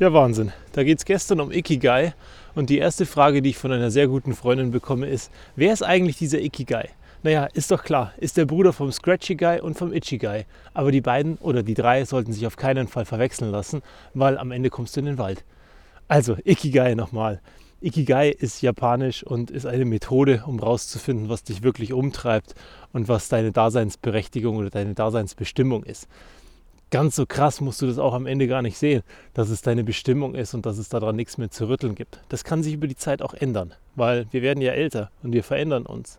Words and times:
Ja, 0.00 0.12
Wahnsinn. 0.12 0.52
Da 0.74 0.84
geht 0.84 0.98
es 0.98 1.04
gestern 1.04 1.40
um 1.40 1.50
Ikigai. 1.50 2.14
Und 2.54 2.70
die 2.70 2.78
erste 2.78 3.04
Frage, 3.04 3.42
die 3.42 3.50
ich 3.50 3.58
von 3.58 3.72
einer 3.72 3.90
sehr 3.90 4.06
guten 4.06 4.32
Freundin 4.32 4.70
bekomme, 4.70 5.08
ist, 5.08 5.32
wer 5.56 5.72
ist 5.72 5.82
eigentlich 5.82 6.16
dieser 6.16 6.38
Ikigai? 6.38 6.90
Naja, 7.24 7.46
ist 7.46 7.72
doch 7.72 7.82
klar, 7.82 8.12
ist 8.16 8.36
der 8.36 8.44
Bruder 8.44 8.72
vom 8.72 8.92
Scratchy 8.92 9.34
Guy 9.34 9.60
und 9.60 9.76
vom 9.76 9.92
Itchy 9.92 10.18
Guy. 10.18 10.44
Aber 10.72 10.92
die 10.92 11.00
beiden 11.00 11.36
oder 11.38 11.64
die 11.64 11.74
drei 11.74 12.04
sollten 12.04 12.32
sich 12.32 12.46
auf 12.46 12.54
keinen 12.54 12.86
Fall 12.86 13.06
verwechseln 13.06 13.50
lassen, 13.50 13.82
weil 14.14 14.38
am 14.38 14.52
Ende 14.52 14.70
kommst 14.70 14.94
du 14.94 15.00
in 15.00 15.06
den 15.06 15.18
Wald. 15.18 15.44
Also, 16.06 16.36
Ikigai 16.44 16.94
nochmal. 16.94 17.40
Ikigai 17.80 18.28
ist 18.28 18.62
japanisch 18.62 19.24
und 19.24 19.50
ist 19.50 19.66
eine 19.66 19.84
Methode, 19.84 20.44
um 20.46 20.60
rauszufinden, 20.60 21.28
was 21.28 21.42
dich 21.42 21.64
wirklich 21.64 21.92
umtreibt 21.92 22.54
und 22.92 23.08
was 23.08 23.28
deine 23.28 23.50
Daseinsberechtigung 23.50 24.58
oder 24.58 24.70
deine 24.70 24.94
Daseinsbestimmung 24.94 25.82
ist 25.82 26.06
ganz 26.90 27.16
so 27.16 27.26
krass 27.26 27.60
musst 27.60 27.82
du 27.82 27.86
das 27.86 27.98
auch 27.98 28.14
am 28.14 28.26
Ende 28.26 28.46
gar 28.46 28.62
nicht 28.62 28.78
sehen, 28.78 29.02
dass 29.34 29.50
es 29.50 29.62
deine 29.62 29.84
Bestimmung 29.84 30.34
ist 30.34 30.54
und 30.54 30.66
dass 30.66 30.78
es 30.78 30.88
daran 30.88 31.16
nichts 31.16 31.38
mehr 31.38 31.50
zu 31.50 31.68
rütteln 31.68 31.94
gibt. 31.94 32.20
Das 32.28 32.44
kann 32.44 32.62
sich 32.62 32.74
über 32.74 32.86
die 32.86 32.96
Zeit 32.96 33.22
auch 33.22 33.34
ändern, 33.34 33.74
weil 33.94 34.26
wir 34.30 34.42
werden 34.42 34.60
ja 34.60 34.72
älter 34.72 35.10
und 35.22 35.32
wir 35.32 35.44
verändern 35.44 35.86
uns. 35.86 36.18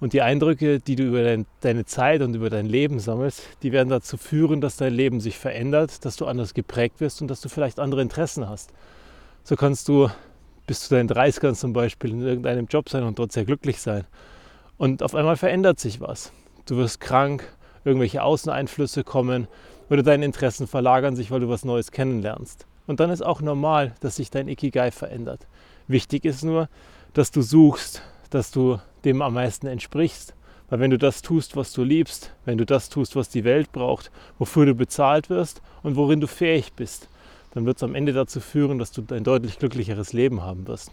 Und 0.00 0.14
die 0.14 0.22
Eindrücke, 0.22 0.80
die 0.80 0.96
du 0.96 1.04
über 1.04 1.22
dein, 1.22 1.46
deine 1.60 1.84
Zeit 1.84 2.22
und 2.22 2.34
über 2.34 2.48
dein 2.48 2.64
Leben 2.64 2.98
sammelst, 3.00 3.42
die 3.62 3.70
werden 3.70 3.90
dazu 3.90 4.16
führen, 4.16 4.62
dass 4.62 4.76
dein 4.76 4.94
Leben 4.94 5.20
sich 5.20 5.36
verändert, 5.36 6.04
dass 6.06 6.16
du 6.16 6.26
anders 6.26 6.54
geprägt 6.54 7.00
wirst 7.00 7.20
und 7.20 7.28
dass 7.28 7.42
du 7.42 7.50
vielleicht 7.50 7.78
andere 7.78 8.00
Interessen 8.00 8.48
hast. 8.48 8.72
So 9.44 9.56
kannst 9.56 9.88
du 9.88 10.08
bis 10.66 10.88
zu 10.88 10.94
deinen 10.94 11.08
30ern 11.08 11.54
zum 11.54 11.74
Beispiel 11.74 12.10
in 12.10 12.22
irgendeinem 12.22 12.66
Job 12.66 12.88
sein 12.88 13.02
und 13.02 13.18
dort 13.18 13.32
sehr 13.32 13.44
glücklich 13.44 13.80
sein. 13.80 14.04
Und 14.78 15.02
auf 15.02 15.14
einmal 15.14 15.36
verändert 15.36 15.78
sich 15.78 16.00
was. 16.00 16.32
Du 16.64 16.78
wirst 16.78 17.00
krank, 17.00 17.44
irgendwelche 17.84 18.22
Außeneinflüsse 18.22 19.04
kommen 19.04 19.48
oder 19.90 20.02
deine 20.02 20.24
Interessen 20.24 20.66
verlagern 20.66 21.16
sich, 21.16 21.30
weil 21.30 21.40
du 21.40 21.48
was 21.48 21.64
Neues 21.64 21.90
kennenlernst. 21.90 22.66
Und 22.86 23.00
dann 23.00 23.10
ist 23.10 23.22
auch 23.22 23.40
normal, 23.40 23.94
dass 24.00 24.16
sich 24.16 24.30
dein 24.30 24.48
Ikigai 24.48 24.90
verändert. 24.90 25.46
Wichtig 25.88 26.24
ist 26.24 26.44
nur, 26.44 26.68
dass 27.12 27.30
du 27.30 27.42
suchst, 27.42 28.02
dass 28.30 28.52
du 28.52 28.78
dem 29.04 29.20
am 29.20 29.34
meisten 29.34 29.66
entsprichst. 29.66 30.34
Weil 30.68 30.78
wenn 30.78 30.90
du 30.92 30.98
das 30.98 31.20
tust, 31.20 31.56
was 31.56 31.72
du 31.72 31.82
liebst, 31.82 32.32
wenn 32.44 32.56
du 32.56 32.64
das 32.64 32.88
tust, 32.88 33.16
was 33.16 33.28
die 33.28 33.42
Welt 33.42 33.72
braucht, 33.72 34.12
wofür 34.38 34.66
du 34.66 34.74
bezahlt 34.74 35.28
wirst 35.28 35.60
und 35.82 35.96
worin 35.96 36.20
du 36.20 36.28
fähig 36.28 36.72
bist, 36.74 37.08
dann 37.52 37.66
wird 37.66 37.78
es 37.78 37.82
am 37.82 37.96
Ende 37.96 38.12
dazu 38.12 38.38
führen, 38.38 38.78
dass 38.78 38.92
du 38.92 39.02
ein 39.12 39.24
deutlich 39.24 39.58
glücklicheres 39.58 40.12
Leben 40.12 40.42
haben 40.42 40.68
wirst. 40.68 40.92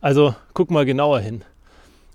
Also 0.00 0.34
guck 0.54 0.70
mal 0.70 0.86
genauer 0.86 1.20
hin. 1.20 1.42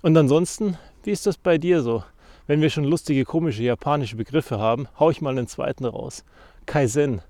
Und 0.02 0.16
ansonsten, 0.16 0.76
wie 1.04 1.12
ist 1.12 1.26
das 1.26 1.36
bei 1.36 1.58
dir 1.58 1.82
so? 1.82 2.02
Wenn 2.50 2.62
wir 2.62 2.70
schon 2.70 2.82
lustige, 2.82 3.24
komische 3.24 3.62
japanische 3.62 4.16
Begriffe 4.16 4.58
haben, 4.58 4.88
haue 4.98 5.12
ich 5.12 5.20
mal 5.20 5.30
einen 5.30 5.46
zweiten 5.46 5.84
raus. 5.84 6.24
Kaizen, 6.66 7.22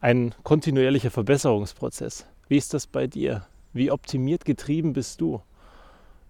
ein 0.00 0.36
kontinuierlicher 0.44 1.10
Verbesserungsprozess. 1.10 2.28
Wie 2.46 2.58
ist 2.58 2.74
das 2.74 2.86
bei 2.86 3.08
dir? 3.08 3.44
Wie 3.72 3.90
optimiert 3.90 4.44
getrieben 4.44 4.92
bist 4.92 5.20
du? 5.20 5.42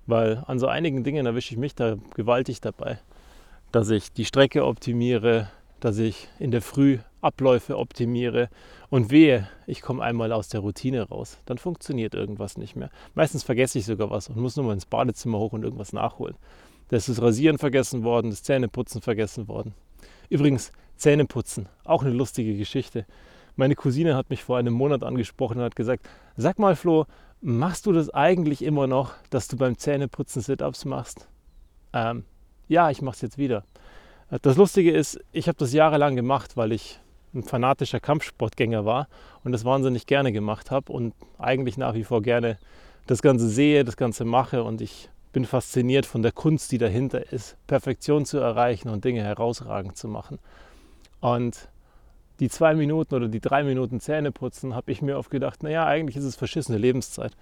Weil 0.06 0.44
an 0.46 0.58
so 0.58 0.66
einigen 0.66 1.04
Dingen 1.04 1.26
erwische 1.26 1.52
ich 1.52 1.60
mich 1.60 1.74
da 1.74 1.98
gewaltig 2.14 2.62
dabei. 2.62 2.98
Dass 3.70 3.90
ich 3.90 4.14
die 4.14 4.24
Strecke 4.24 4.64
optimiere, 4.64 5.50
dass 5.80 5.98
ich 5.98 6.28
in 6.38 6.50
der 6.50 6.62
Früh 6.62 7.00
Abläufe 7.20 7.76
optimiere 7.76 8.48
und 8.88 9.10
wehe, 9.10 9.46
ich 9.66 9.82
komme 9.82 10.02
einmal 10.02 10.32
aus 10.32 10.48
der 10.48 10.60
Routine 10.60 11.02
raus, 11.02 11.36
dann 11.44 11.58
funktioniert 11.58 12.14
irgendwas 12.14 12.56
nicht 12.56 12.76
mehr. 12.76 12.88
Meistens 13.14 13.42
vergesse 13.42 13.78
ich 13.78 13.84
sogar 13.84 14.08
was 14.08 14.28
und 14.30 14.38
muss 14.38 14.56
nur 14.56 14.64
mal 14.64 14.72
ins 14.72 14.86
Badezimmer 14.86 15.38
hoch 15.38 15.52
und 15.52 15.64
irgendwas 15.64 15.92
nachholen. 15.92 16.36
Da 16.88 16.96
ist 16.96 17.08
das 17.08 17.20
Rasieren 17.20 17.58
vergessen 17.58 18.02
worden, 18.02 18.30
das 18.30 18.42
Zähneputzen 18.42 19.02
vergessen 19.02 19.48
worden. 19.48 19.74
Übrigens, 20.28 20.72
Zähneputzen, 20.96 21.68
auch 21.84 22.02
eine 22.02 22.12
lustige 22.12 22.56
Geschichte. 22.56 23.06
Meine 23.56 23.74
Cousine 23.74 24.16
hat 24.16 24.30
mich 24.30 24.42
vor 24.42 24.58
einem 24.58 24.74
Monat 24.74 25.02
angesprochen 25.02 25.58
und 25.58 25.64
hat 25.64 25.76
gesagt, 25.76 26.08
sag 26.36 26.58
mal 26.58 26.76
Flo, 26.76 27.06
machst 27.40 27.86
du 27.86 27.92
das 27.92 28.10
eigentlich 28.10 28.62
immer 28.62 28.86
noch, 28.86 29.12
dass 29.30 29.48
du 29.48 29.56
beim 29.56 29.76
Zähneputzen 29.76 30.42
Sit-Ups 30.42 30.84
machst? 30.84 31.28
Ähm, 31.92 32.24
ja, 32.68 32.90
ich 32.90 33.02
mache 33.02 33.14
es 33.14 33.20
jetzt 33.22 33.38
wieder. 33.38 33.64
Das 34.42 34.56
Lustige 34.56 34.92
ist, 34.92 35.20
ich 35.32 35.48
habe 35.48 35.58
das 35.58 35.72
jahrelang 35.72 36.14
gemacht, 36.16 36.56
weil 36.56 36.72
ich 36.72 37.00
ein 37.34 37.42
fanatischer 37.42 38.00
Kampfsportgänger 38.00 38.84
war 38.84 39.08
und 39.44 39.52
das 39.52 39.64
wahnsinnig 39.64 40.06
gerne 40.06 40.32
gemacht 40.32 40.70
habe 40.70 40.92
und 40.92 41.14
eigentlich 41.38 41.78
nach 41.78 41.94
wie 41.94 42.04
vor 42.04 42.22
gerne 42.22 42.58
das 43.06 43.22
Ganze 43.22 43.48
sehe, 43.48 43.84
das 43.84 43.96
Ganze 43.96 44.24
mache 44.24 44.62
und 44.64 44.80
ich 44.80 45.08
bin 45.38 45.44
fasziniert 45.44 46.04
von 46.04 46.22
der 46.22 46.32
Kunst, 46.32 46.72
die 46.72 46.78
dahinter 46.78 47.32
ist, 47.32 47.56
Perfektion 47.68 48.26
zu 48.26 48.38
erreichen 48.38 48.88
und 48.88 49.04
Dinge 49.04 49.22
herausragend 49.22 49.96
zu 49.96 50.08
machen. 50.08 50.40
Und 51.20 51.68
die 52.40 52.48
zwei 52.48 52.74
Minuten 52.74 53.14
oder 53.14 53.28
die 53.28 53.38
drei 53.38 53.62
Minuten 53.62 54.00
Zähne 54.00 54.32
putzen, 54.32 54.74
habe 54.74 54.90
ich 54.90 55.00
mir 55.00 55.16
oft 55.16 55.30
gedacht, 55.30 55.62
naja, 55.62 55.86
eigentlich 55.86 56.16
ist 56.16 56.24
es 56.24 56.34
verschissene 56.34 56.76
Lebenszeit. 56.76 57.36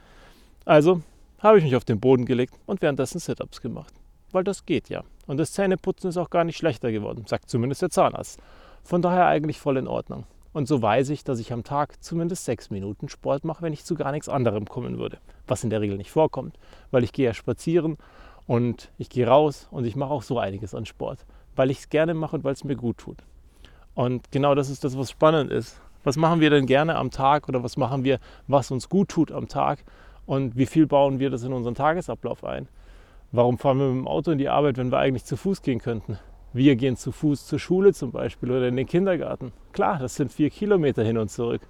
Also 0.67 1.01
habe 1.39 1.57
ich 1.57 1.65
mich 1.65 1.75
auf 1.75 1.87
den 1.87 1.99
Boden 1.99 2.27
gelegt 2.27 2.53
und 2.67 2.83
währenddessen 2.83 3.19
Sit-Ups 3.19 3.63
gemacht. 3.63 3.95
Weil 4.31 4.45
das 4.45 4.67
geht 4.67 4.91
ja. 4.91 5.03
Und 5.27 5.39
das 5.39 5.53
Zähneputzen 5.53 6.11
ist 6.11 6.19
auch 6.19 6.29
gar 6.29 6.45
nicht 6.45 6.59
schlechter 6.59 6.93
geworden, 6.93 7.25
sagt 7.27 7.49
zumindest 7.49 7.81
der 7.81 7.89
Zahnarzt. 7.89 8.39
Von 8.85 9.01
daher 9.01 9.25
eigentlich 9.25 9.59
voll 9.59 9.79
in 9.79 9.89
Ordnung. 9.89 10.25
Und 10.57 10.67
so 10.67 10.81
weiß 10.81 11.11
ich, 11.11 11.23
dass 11.23 11.39
ich 11.39 11.53
am 11.53 11.65
Tag 11.65 12.03
zumindest 12.03 12.47
sechs 12.47 12.71
Minuten 12.71 13.11
Sport 13.11 13.45
mache, 13.45 13.61
wenn 13.61 13.75
ich 13.75 13.85
zu 13.85 13.95
gar 13.95 14.11
nichts 14.11 14.27
anderem 14.27 14.65
kommen 14.65 14.97
würde. 14.97 15.19
Was 15.47 15.63
in 15.63 15.69
der 15.69 15.83
Regel 15.83 15.99
nicht 15.99 16.11
vorkommt, 16.11 16.59
weil 16.91 17.05
ich 17.05 17.13
gehe 17.13 17.27
ja 17.27 17.35
spazieren 17.35 17.99
und 18.47 18.91
ich 18.97 19.11
gehe 19.11 19.27
raus 19.27 19.69
und 19.71 19.85
ich 19.85 19.97
mache 19.97 20.13
auch 20.13 20.23
so 20.23 20.39
einiges 20.39 20.75
an 20.75 20.87
Sport, 20.87 21.27
weil 21.57 21.71
ich 21.71 21.81
es 21.81 21.91
gerne 21.91 22.15
mache 22.15 22.37
und 22.37 22.45
weil 22.45 22.55
es 22.55 22.65
mir 22.65 22.75
gut 22.75 22.97
tut. 22.97 23.19
Und 23.95 24.33
genau 24.33 24.55
das 24.55 24.71
ist 24.71 24.83
das, 24.83 24.97
was 24.97 25.11
spannend 25.11 25.51
ist. 25.51 25.79
Was 26.05 26.17
machen 26.17 26.41
wir 26.41 26.49
denn 26.49 26.65
gerne 26.65 26.97
am 26.97 27.11
Tag 27.11 27.51
oder 27.51 27.63
was 27.63 27.77
machen 27.77 28.03
wir, 28.05 28.19
was 28.47 28.71
uns 28.71 28.89
gut 28.89 29.11
tut 29.11 29.33
am 29.33 29.49
Tag 29.49 29.85
und 30.25 30.57
wie 30.57 30.65
viel 30.65 30.87
bauen 30.87 31.19
wir 31.19 31.29
das 31.29 31.43
in 31.43 31.53
unseren 31.53 31.75
Tagesablauf 31.75 32.45
ein? 32.45 32.67
Warum 33.31 33.59
fahren 33.59 33.79
wir 33.79 33.89
mit 33.89 34.05
dem 34.05 34.09
Auto 34.09 34.31
in 34.31 34.39
die 34.39 34.49
Arbeit, 34.49 34.79
wenn 34.79 34.91
wir 34.91 35.01
eigentlich 35.01 35.27
zu 35.27 35.37
Fuß 35.37 35.61
gehen 35.61 35.81
könnten? 35.81 36.19
Wir 36.57 36.75
gehen 36.75 36.97
zu 36.97 37.13
Fuß 37.13 37.47
zur 37.47 37.59
Schule 37.59 37.93
zum 37.93 38.13
Beispiel 38.13 38.51
oder 38.51 38.67
in 38.67 38.77
den 38.77 38.87
Kindergarten. 38.87 39.53
Klar, 39.75 39.99
das 39.99 40.15
sind 40.15 40.33
vier 40.33 40.49
Kilometer 40.49 41.05
hin 41.05 41.19
und 41.19 41.31
zurück. 41.31 41.61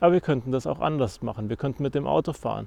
Aber 0.00 0.14
wir 0.14 0.22
könnten 0.22 0.50
das 0.50 0.66
auch 0.66 0.80
anders 0.80 1.20
machen. 1.20 1.50
Wir 1.50 1.58
könnten 1.58 1.82
mit 1.82 1.94
dem 1.94 2.06
Auto 2.06 2.32
fahren. 2.32 2.66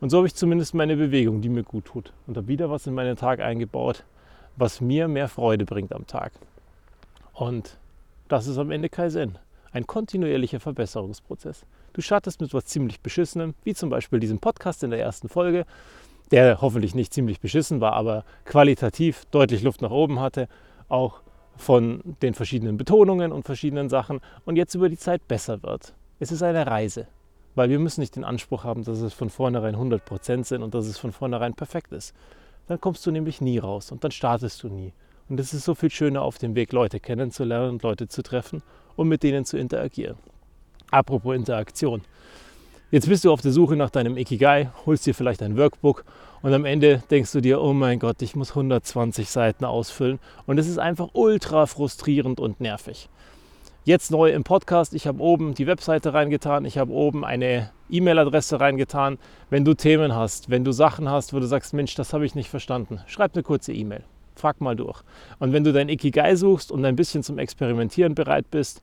Und 0.00 0.10
so 0.10 0.16
habe 0.16 0.26
ich 0.26 0.34
zumindest 0.34 0.74
meine 0.74 0.96
Bewegung, 0.96 1.40
die 1.40 1.50
mir 1.50 1.62
gut 1.62 1.84
tut. 1.84 2.12
Und 2.26 2.36
habe 2.36 2.48
wieder 2.48 2.68
was 2.68 2.88
in 2.88 2.94
meinen 2.94 3.14
Tag 3.14 3.38
eingebaut, 3.38 4.02
was 4.56 4.80
mir 4.80 5.06
mehr 5.06 5.28
Freude 5.28 5.64
bringt 5.64 5.92
am 5.92 6.08
Tag. 6.08 6.32
Und 7.32 7.78
das 8.26 8.48
ist 8.48 8.58
am 8.58 8.72
Ende 8.72 8.88
Kaizen. 8.88 9.38
Ein 9.70 9.86
kontinuierlicher 9.86 10.58
Verbesserungsprozess. 10.58 11.64
Du 11.92 12.00
startest 12.00 12.40
mit 12.40 12.52
was 12.52 12.64
ziemlich 12.64 13.02
Beschissenem, 13.02 13.54
wie 13.62 13.74
zum 13.74 13.88
Beispiel 13.88 14.18
diesem 14.18 14.40
Podcast 14.40 14.82
in 14.82 14.90
der 14.90 14.98
ersten 14.98 15.28
Folge, 15.28 15.64
der 16.32 16.60
hoffentlich 16.60 16.96
nicht 16.96 17.14
ziemlich 17.14 17.38
beschissen 17.38 17.80
war, 17.80 17.92
aber 17.92 18.24
qualitativ 18.44 19.26
deutlich 19.26 19.62
Luft 19.62 19.80
nach 19.80 19.92
oben 19.92 20.18
hatte 20.18 20.48
auch 20.88 21.20
von 21.56 22.02
den 22.22 22.34
verschiedenen 22.34 22.76
Betonungen 22.76 23.32
und 23.32 23.44
verschiedenen 23.44 23.88
Sachen 23.88 24.20
und 24.44 24.56
jetzt 24.56 24.74
über 24.74 24.88
die 24.88 24.96
Zeit 24.96 25.26
besser 25.28 25.62
wird. 25.62 25.94
Es 26.20 26.32
ist 26.32 26.42
eine 26.42 26.66
Reise, 26.66 27.08
weil 27.54 27.70
wir 27.70 27.78
müssen 27.78 28.00
nicht 28.00 28.16
den 28.16 28.24
Anspruch 28.24 28.64
haben, 28.64 28.84
dass 28.84 29.00
es 29.00 29.12
von 29.12 29.30
vornherein 29.30 29.76
100% 29.76 30.44
sind 30.44 30.62
und 30.62 30.74
dass 30.74 30.86
es 30.86 30.98
von 30.98 31.12
vornherein 31.12 31.54
perfekt 31.54 31.92
ist. 31.92 32.14
Dann 32.66 32.80
kommst 32.80 33.04
du 33.06 33.10
nämlich 33.10 33.40
nie 33.40 33.58
raus 33.58 33.90
und 33.90 34.04
dann 34.04 34.10
startest 34.10 34.62
du 34.62 34.68
nie. 34.68 34.92
Und 35.28 35.40
es 35.40 35.52
ist 35.52 35.64
so 35.64 35.74
viel 35.74 35.90
schöner 35.90 36.22
auf 36.22 36.38
dem 36.38 36.54
Weg, 36.54 36.72
Leute 36.72 37.00
kennenzulernen 37.00 37.70
und 37.70 37.82
Leute 37.82 38.08
zu 38.08 38.22
treffen 38.22 38.62
und 38.96 39.08
mit 39.08 39.22
denen 39.22 39.44
zu 39.44 39.58
interagieren. 39.58 40.16
Apropos 40.90 41.36
Interaktion. 41.36 42.02
Jetzt 42.90 43.06
bist 43.06 43.22
du 43.22 43.30
auf 43.30 43.42
der 43.42 43.52
Suche 43.52 43.76
nach 43.76 43.90
deinem 43.90 44.16
Ikigai, 44.16 44.70
holst 44.86 45.04
dir 45.04 45.14
vielleicht 45.14 45.42
ein 45.42 45.58
Workbook 45.58 46.06
und 46.40 46.54
am 46.54 46.64
Ende 46.64 47.02
denkst 47.10 47.32
du 47.32 47.42
dir, 47.42 47.60
oh 47.60 47.74
mein 47.74 47.98
Gott, 47.98 48.22
ich 48.22 48.34
muss 48.34 48.52
120 48.52 49.28
Seiten 49.28 49.66
ausfüllen 49.66 50.18
und 50.46 50.56
es 50.56 50.66
ist 50.66 50.78
einfach 50.78 51.10
ultra 51.12 51.66
frustrierend 51.66 52.40
und 52.40 52.62
nervig. 52.62 53.10
Jetzt 53.84 54.10
neu 54.10 54.30
im 54.30 54.42
Podcast, 54.42 54.94
ich 54.94 55.06
habe 55.06 55.20
oben 55.20 55.52
die 55.52 55.66
Webseite 55.66 56.14
reingetan, 56.14 56.64
ich 56.64 56.78
habe 56.78 56.90
oben 56.90 57.26
eine 57.26 57.68
E-Mail-Adresse 57.90 58.58
reingetan. 58.58 59.18
Wenn 59.50 59.66
du 59.66 59.74
Themen 59.74 60.14
hast, 60.14 60.48
wenn 60.48 60.64
du 60.64 60.72
Sachen 60.72 61.10
hast, 61.10 61.34
wo 61.34 61.40
du 61.40 61.46
sagst, 61.46 61.74
Mensch, 61.74 61.94
das 61.94 62.14
habe 62.14 62.24
ich 62.24 62.34
nicht 62.34 62.48
verstanden, 62.48 63.00
schreib 63.06 63.34
eine 63.34 63.42
kurze 63.42 63.74
E-Mail. 63.74 64.04
Frag 64.34 64.62
mal 64.62 64.76
durch. 64.76 65.02
Und 65.40 65.52
wenn 65.52 65.64
du 65.64 65.74
dein 65.74 65.90
Ikigai 65.90 66.36
suchst 66.36 66.72
und 66.72 66.86
ein 66.86 66.96
bisschen 66.96 67.22
zum 67.22 67.38
Experimentieren 67.38 68.14
bereit 68.14 68.50
bist, 68.50 68.80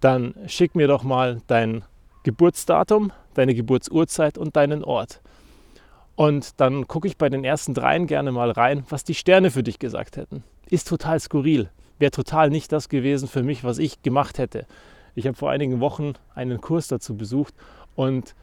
dann 0.00 0.34
schick 0.48 0.74
mir 0.74 0.88
doch 0.88 1.04
mal 1.04 1.42
dein 1.46 1.84
Geburtsdatum, 2.24 3.12
deine 3.38 3.54
Geburtsurzeit 3.54 4.38
und 4.38 4.56
deinen 4.56 4.84
Ort. 4.84 5.20
Und 6.14 6.60
dann 6.60 6.86
gucke 6.88 7.08
ich 7.08 7.18
bei 7.18 7.28
den 7.28 7.44
ersten 7.44 7.74
dreien 7.74 8.06
gerne 8.06 8.32
mal 8.32 8.50
rein, 8.50 8.84
was 8.88 9.04
die 9.04 9.14
Sterne 9.14 9.50
für 9.50 9.62
dich 9.62 9.78
gesagt 9.78 10.16
hätten. 10.16 10.44
Ist 10.68 10.88
total 10.88 11.20
skurril. 11.20 11.70
Wäre 11.98 12.10
total 12.10 12.50
nicht 12.50 12.72
das 12.72 12.88
gewesen 12.88 13.28
für 13.28 13.42
mich, 13.42 13.64
was 13.64 13.78
ich 13.78 14.02
gemacht 14.02 14.38
hätte. 14.38 14.66
Ich 15.14 15.26
habe 15.26 15.36
vor 15.36 15.50
einigen 15.50 15.80
Wochen 15.80 16.14
einen 16.34 16.60
Kurs 16.60 16.88
dazu 16.88 17.16
besucht 17.16 17.54
und 17.94 18.34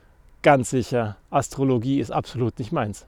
ganz 0.42 0.70
sicher, 0.70 1.18
Astrologie 1.30 2.00
ist 2.00 2.12
absolut 2.12 2.58
nicht 2.60 2.72
meins. 2.72 3.06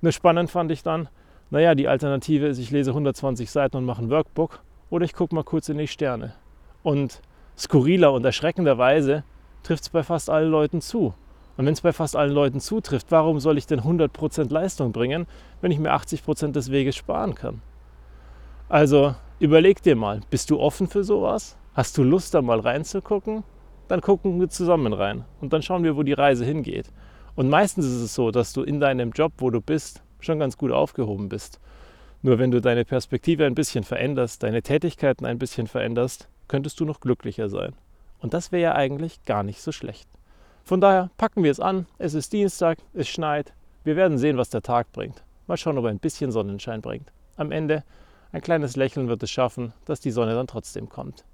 Nur 0.00 0.12
spannend 0.12 0.50
fand 0.50 0.70
ich 0.70 0.82
dann, 0.82 1.08
naja, 1.50 1.74
die 1.74 1.88
Alternative 1.88 2.46
ist, 2.46 2.58
ich 2.58 2.70
lese 2.70 2.90
120 2.90 3.50
Seiten 3.50 3.76
und 3.78 3.84
mache 3.84 4.02
ein 4.02 4.10
Workbook 4.10 4.60
oder 4.90 5.04
ich 5.04 5.14
gucke 5.14 5.34
mal 5.34 5.44
kurz 5.44 5.68
in 5.68 5.78
die 5.78 5.88
Sterne. 5.88 6.34
Und 6.82 7.20
skurriler 7.56 8.12
und 8.12 8.24
erschreckenderweise 8.24 9.24
trifft 9.62 9.82
es 9.84 9.88
bei 9.88 10.02
fast 10.02 10.30
allen 10.30 10.50
Leuten 10.50 10.80
zu. 10.80 11.14
Und 11.56 11.66
wenn 11.66 11.72
es 11.72 11.80
bei 11.80 11.92
fast 11.92 12.14
allen 12.14 12.32
Leuten 12.32 12.60
zutrifft, 12.60 13.10
warum 13.10 13.40
soll 13.40 13.58
ich 13.58 13.66
denn 13.66 13.80
100% 13.80 14.52
Leistung 14.52 14.92
bringen, 14.92 15.26
wenn 15.60 15.72
ich 15.72 15.78
mir 15.80 15.92
80% 15.92 16.52
des 16.52 16.70
Weges 16.70 16.94
sparen 16.94 17.34
kann? 17.34 17.62
Also 18.68 19.14
überleg 19.40 19.82
dir 19.82 19.96
mal, 19.96 20.20
bist 20.30 20.50
du 20.50 20.60
offen 20.60 20.86
für 20.86 21.02
sowas? 21.02 21.56
Hast 21.74 21.98
du 21.98 22.04
Lust, 22.04 22.34
da 22.34 22.42
mal 22.42 22.60
reinzugucken? 22.60 23.42
Dann 23.88 24.00
gucken 24.00 24.38
wir 24.38 24.48
zusammen 24.48 24.92
rein 24.92 25.24
und 25.40 25.52
dann 25.52 25.62
schauen 25.62 25.82
wir, 25.82 25.96
wo 25.96 26.02
die 26.02 26.12
Reise 26.12 26.44
hingeht. 26.44 26.92
Und 27.34 27.48
meistens 27.48 27.86
ist 27.86 28.02
es 28.02 28.14
so, 28.14 28.30
dass 28.30 28.52
du 28.52 28.62
in 28.62 28.78
deinem 28.78 29.10
Job, 29.10 29.32
wo 29.38 29.50
du 29.50 29.60
bist, 29.60 30.02
schon 30.20 30.38
ganz 30.38 30.56
gut 30.58 30.70
aufgehoben 30.70 31.28
bist. 31.28 31.60
Nur 32.22 32.38
wenn 32.38 32.50
du 32.50 32.60
deine 32.60 32.84
Perspektive 32.84 33.46
ein 33.46 33.54
bisschen 33.54 33.84
veränderst, 33.84 34.42
deine 34.42 34.62
Tätigkeiten 34.62 35.24
ein 35.24 35.38
bisschen 35.38 35.66
veränderst, 35.66 36.28
könntest 36.48 36.80
du 36.80 36.84
noch 36.84 37.00
glücklicher 37.00 37.48
sein. 37.48 37.74
Und 38.20 38.34
das 38.34 38.52
wäre 38.52 38.62
ja 38.62 38.74
eigentlich 38.74 39.24
gar 39.24 39.42
nicht 39.42 39.60
so 39.60 39.72
schlecht. 39.72 40.08
Von 40.64 40.80
daher 40.80 41.10
packen 41.16 41.44
wir 41.44 41.50
es 41.50 41.60
an. 41.60 41.86
Es 41.98 42.14
ist 42.14 42.32
Dienstag, 42.32 42.78
es 42.92 43.08
schneit. 43.08 43.54
Wir 43.84 43.96
werden 43.96 44.18
sehen, 44.18 44.36
was 44.36 44.50
der 44.50 44.62
Tag 44.62 44.92
bringt. 44.92 45.22
Mal 45.46 45.56
schauen, 45.56 45.78
ob 45.78 45.84
er 45.84 45.90
ein 45.90 45.98
bisschen 45.98 46.30
Sonnenschein 46.30 46.82
bringt. 46.82 47.10
Am 47.36 47.52
Ende 47.52 47.84
ein 48.32 48.42
kleines 48.42 48.76
Lächeln 48.76 49.08
wird 49.08 49.22
es 49.22 49.30
schaffen, 49.30 49.72
dass 49.86 50.00
die 50.00 50.10
Sonne 50.10 50.34
dann 50.34 50.46
trotzdem 50.46 50.88
kommt. 50.88 51.24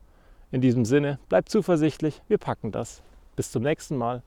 In 0.52 0.60
diesem 0.60 0.84
Sinne, 0.84 1.18
bleib 1.28 1.48
zuversichtlich, 1.48 2.22
wir 2.28 2.38
packen 2.38 2.70
das. 2.70 3.02
Bis 3.34 3.50
zum 3.50 3.64
nächsten 3.64 3.96
Mal. 3.96 4.22